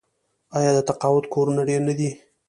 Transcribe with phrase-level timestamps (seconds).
[0.57, 2.09] آیا د تقاعد کورونه ډیر نه دي؟